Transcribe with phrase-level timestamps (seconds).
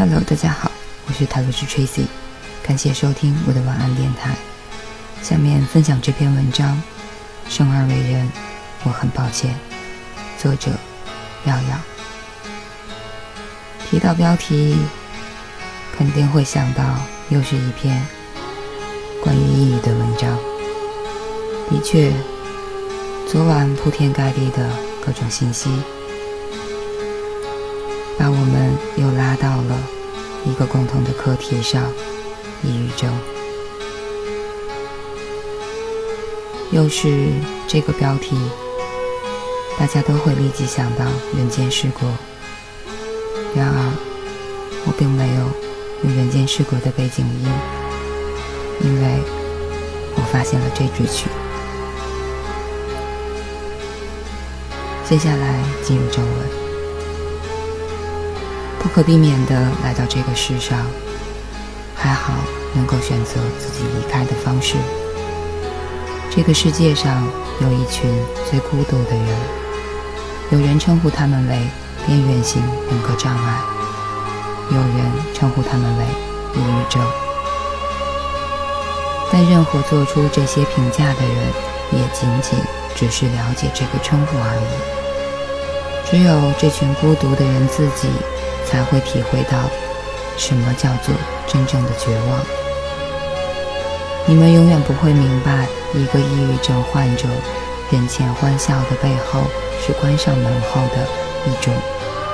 [0.00, 0.72] Hello，大家好，
[1.06, 2.06] 我是塔罗斯 Tracy，
[2.62, 4.34] 感谢收听我的晚安电台。
[5.20, 6.82] 下面分享这篇文章：
[7.50, 8.26] 生而为人，
[8.84, 9.54] 我很抱歉。
[10.38, 10.70] 作者：
[11.44, 11.78] 耀耀。
[13.90, 14.74] 提到标题，
[15.98, 16.82] 肯定会想到
[17.28, 18.02] 又是一篇
[19.22, 20.34] 关于抑郁的文章。
[21.68, 22.10] 的确，
[23.28, 24.66] 昨晚铺天盖地的
[25.04, 25.68] 各种信息。
[28.20, 29.78] 把我们又拉到了
[30.44, 31.82] 一个共同的课题上——
[32.62, 33.10] 抑郁症。
[36.70, 37.28] 又是
[37.66, 38.36] 这个标题，
[39.78, 42.00] 大家都会立即想到人间失格。
[43.56, 43.92] 然而，
[44.84, 45.40] 我并没有
[46.04, 47.48] 用人间失格的背景音，
[48.82, 49.22] 因为
[50.14, 51.26] 我发现了这支曲。
[55.08, 56.59] 接下来进入正文。
[58.80, 60.78] 不可避免地来到这个世上，
[61.94, 62.32] 还好
[62.74, 64.74] 能够选择自己离开的方式。
[66.30, 67.28] 这个世界上
[67.60, 68.10] 有一群
[68.48, 69.26] 最孤独的人，
[70.50, 71.58] 有人称呼他们为
[72.06, 73.60] 边缘型人格障碍，
[74.70, 76.04] 有人称呼他们为
[76.54, 77.02] 抑郁症。
[79.30, 81.36] 但任何做出这些评价的人，
[81.92, 82.58] 也仅仅
[82.96, 86.10] 只是了解这个称呼而已。
[86.10, 88.08] 只有这群孤独的人自己。
[88.70, 89.58] 才会体会到
[90.36, 91.14] 什么叫做
[91.46, 92.40] 真正的绝望。
[94.26, 97.26] 你们永远不会明白，一个抑郁症患者
[97.90, 99.42] 人前欢笑的背后，
[99.84, 101.74] 是关上门后的一种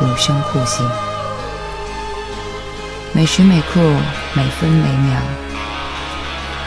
[0.00, 0.88] 无声酷刑。
[3.12, 3.80] 每时每刻，
[4.34, 5.20] 每分每秒，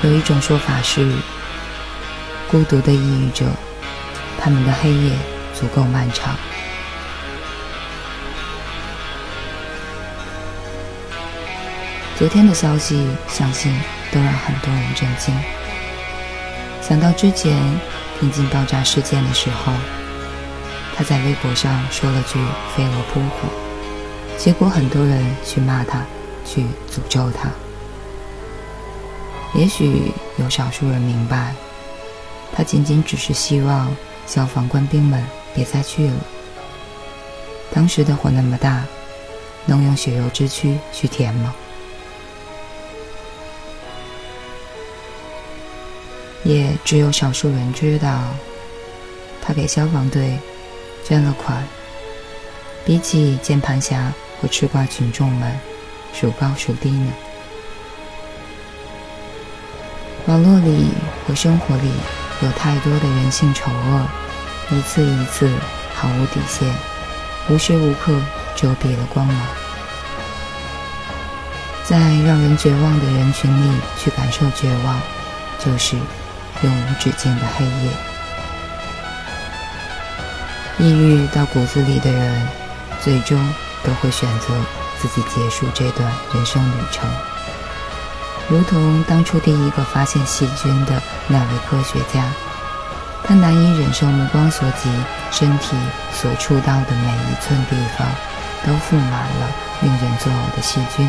[0.02, 1.10] 有一种说法是：
[2.52, 3.46] 孤独的抑郁者，
[4.42, 5.14] 他们的黑夜
[5.54, 6.36] 足够漫长。
[12.16, 13.74] 昨天的消息，相信
[14.12, 15.36] 都让很多人震惊。
[16.80, 17.60] 想到之前
[18.20, 19.74] 平津爆炸事件的时候，
[20.96, 22.40] 他在微博上说了句
[22.78, 23.50] “飞蛾扑火”，
[24.38, 26.06] 结果很多人去骂他，
[26.46, 27.50] 去诅咒他。
[29.56, 31.56] 也许有少数人明白，
[32.56, 33.94] 他仅仅只是希望
[34.28, 35.26] 消防官兵们
[35.56, 36.16] 别再去了。
[37.74, 38.84] 当时的火那么大，
[39.66, 41.56] 能用血肉之躯去填吗？
[46.44, 48.22] 也只有少数人知道，
[49.42, 50.38] 他给消防队
[51.04, 51.64] 捐了款，
[52.86, 54.12] 比起键盘侠
[54.42, 55.58] 和吃瓜群众们，
[56.14, 57.14] 孰高孰低呢。
[60.26, 60.90] 网络里
[61.28, 61.92] 和生活里
[62.42, 64.08] 有太多的人性丑恶，
[64.72, 65.50] 一次一次
[65.94, 66.74] 毫无底线，
[67.50, 68.14] 无时无刻
[68.56, 69.38] 遮蔽了光芒，
[71.86, 75.02] 在让人绝望的人群里去感受绝望，
[75.60, 75.98] 就是。
[76.64, 77.92] 永无止境的黑夜，
[80.80, 82.48] 抑郁到骨子里的人，
[83.02, 83.38] 最终
[83.84, 84.48] 都会选择
[84.98, 87.10] 自己结束这段人生旅程。
[88.48, 92.24] 如同当初第一个发现细菌的那位科学家，
[93.26, 94.90] 他难以忍受目光所及，
[95.32, 95.76] 身体
[96.14, 98.08] 所触到的每一寸地方
[98.66, 101.06] 都覆满了令人作呕的细菌，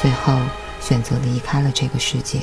[0.00, 0.38] 最后
[0.80, 2.40] 选择离开了这个世界。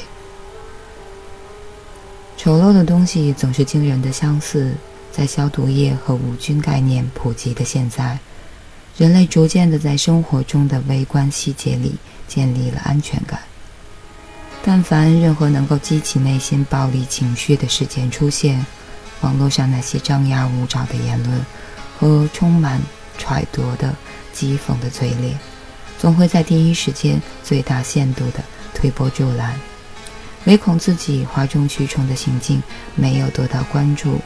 [2.43, 4.73] 丑陋的东西总是惊人的相似。
[5.13, 8.19] 在消毒液和无菌概念普及的现在，
[8.97, 11.95] 人类逐渐的在生活中的微观细节里
[12.27, 13.39] 建立了安全感。
[14.61, 18.65] 但凡任何能够激起内心暴力情绪的事件出现，
[19.21, 21.39] 网络上那些张牙舞爪的言论
[21.97, 22.81] 和充满
[23.17, 23.95] 揣度的
[24.35, 25.39] 讥讽的嘴脸，
[25.97, 28.43] 总会在第一时间最大限度的
[28.73, 29.57] 推波助澜。
[30.45, 32.61] 唯恐自己哗众取宠的行径
[32.95, 34.19] 没有得到关注，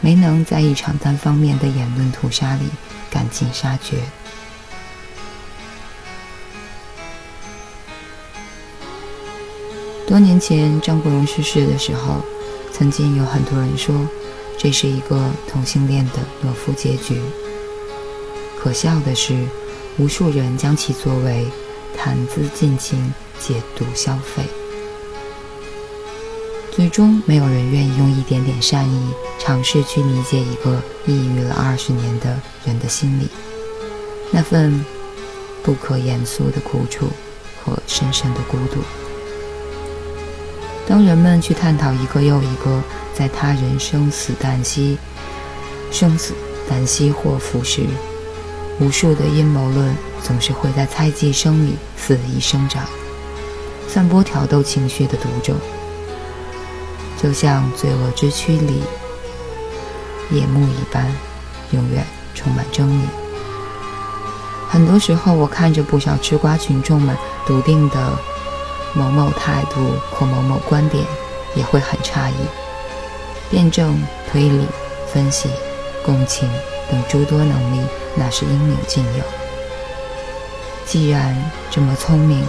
[0.00, 2.66] 没能在一场单方面的言论屠杀里
[3.10, 3.96] 赶尽杀绝。
[10.06, 12.22] 多年前张国荣逝世的时候，
[12.70, 14.06] 曾经有很多人说
[14.58, 17.18] 这是一个同性恋的懦夫结局。
[18.58, 19.46] 可笑的是，
[19.96, 21.46] 无数人将其作为
[21.96, 24.44] 谈资尽情解读消费。
[26.94, 29.10] 最终，没有人愿意用一点点善意
[29.40, 33.26] 尝试去理解一个抑郁了二十年的人的心理，
[34.30, 34.84] 那份
[35.64, 37.08] 不可言说的苦楚
[37.64, 38.80] 和深深的孤独。
[40.86, 42.80] 当人们去探讨一个又一个
[43.12, 44.96] 在他人生死旦夕、
[45.90, 46.32] 生死
[46.70, 47.82] 旦夕祸福时，
[48.78, 52.86] 无数的阴谋论总是会在猜忌声里肆意生长，
[53.88, 55.56] 散播挑逗情绪的毒种，
[57.24, 58.82] 就像罪恶之躯里
[60.30, 61.10] 夜幕一般，
[61.70, 62.04] 永远
[62.34, 63.00] 充满狰狞。
[64.68, 67.16] 很多时候，我看着不少吃瓜群众们
[67.46, 67.96] 笃定的
[68.92, 71.02] 某某态度或某某观点，
[71.54, 72.34] 也会很诧异。
[73.48, 73.98] 辩证、
[74.30, 74.66] 推理、
[75.10, 75.48] 分析、
[76.04, 76.46] 共情
[76.90, 77.80] 等诸多能力，
[78.14, 79.24] 那是应有尽有。
[80.84, 81.34] 既然
[81.70, 82.44] 这么聪明，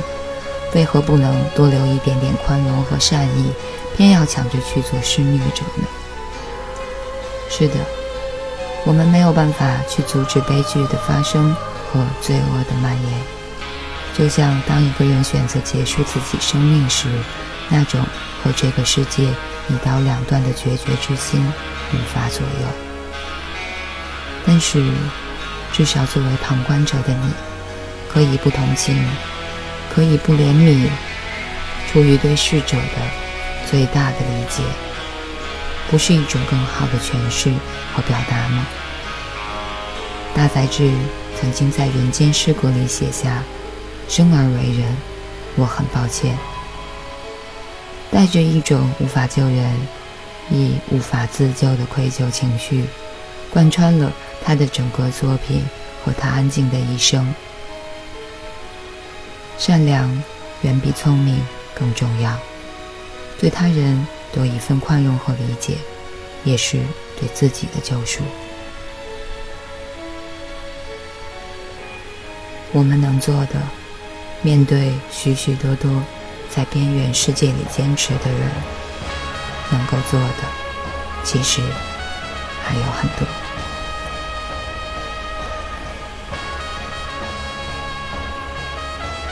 [0.76, 3.52] 为何不能多留一点点宽容和善意，
[3.98, 5.88] 偏要抢着去做施虐者呢？
[7.50, 7.76] 是的，
[8.86, 11.56] 我们没有办法去阻止悲剧的发生
[11.92, 13.22] 和罪恶的蔓延。
[14.14, 17.08] 就像当一个人选择结束自己生命时，
[17.70, 18.00] 那种
[18.44, 19.30] 和这个世界。
[19.68, 21.44] 一刀两断的决绝之心
[21.92, 22.68] 无法左右，
[24.46, 24.80] 但是
[25.74, 27.34] 至少作为旁观者的你，
[28.08, 28.96] 可以不同情，
[29.96, 30.90] 可以不怜悯，
[31.88, 33.02] 出于对逝者的
[33.72, 34.62] 最大的理解，
[35.90, 37.50] 不是一种更好的诠释
[37.94, 38.68] 和表达吗？
[40.34, 40.92] 大宰治
[41.40, 43.42] 曾经在《人间失格》里写下
[44.10, 44.98] ：“生而为人，
[45.56, 46.38] 我很抱歉。”
[48.12, 49.72] 带着一种无法救人，
[50.50, 52.84] 亦无法自救的愧疚情绪，
[53.50, 54.12] 贯穿了
[54.44, 55.64] 他的整个作品
[56.04, 57.34] 和他安静的一生。
[59.58, 60.24] 善良
[60.62, 62.38] 远比聪明更重要，
[63.40, 65.78] 对他人多一份宽容和理解，
[66.44, 66.78] 也是
[67.20, 68.22] 对自己的救赎。
[72.72, 73.62] 我们能做的，
[74.42, 75.90] 面对许许多多。
[76.48, 78.50] 在边缘世界里坚持的人，
[79.72, 80.44] 能够做的
[81.22, 81.60] 其实
[82.64, 83.45] 还有很多。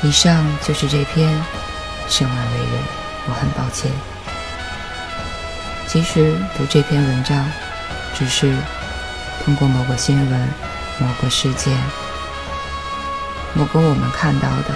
[0.04, 1.32] 以上就是这篇
[2.10, 2.84] 《生而为人》，
[3.26, 3.90] 我很抱歉。
[5.88, 7.50] 其实读这篇文章，
[8.14, 8.54] 只是
[9.46, 10.50] 通过某个新闻、
[11.00, 11.74] 某个事件、
[13.54, 14.76] 某个我们看到的，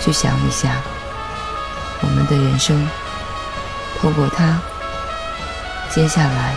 [0.00, 0.76] 去想一下。
[2.02, 2.86] 我们的人生，
[3.98, 4.60] 透过它，
[5.88, 6.54] 接下来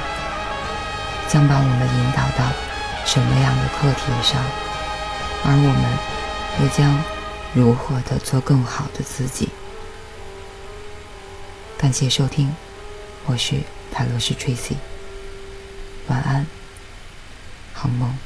[1.30, 2.46] 将把我们引导到
[3.06, 4.44] 什么样的课题上，
[5.46, 5.84] 而我们
[6.60, 6.94] 又将
[7.54, 9.50] 如何的做更好的自己？
[11.78, 12.56] 感谢收听，
[13.26, 13.56] 我是
[13.92, 14.76] 泰罗斯 Tracy，
[16.08, 16.48] 晚安，
[17.74, 18.18] 好梦。